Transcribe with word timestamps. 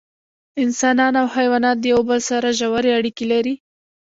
انسانان 0.63 1.13
او 1.21 1.27
حیوانات 1.35 1.77
د 1.79 1.85
یو 1.93 2.01
بل 2.09 2.19
سره 2.29 2.47
ژوی 2.59 2.89
اړیکې 2.99 3.25
لري 3.33 3.55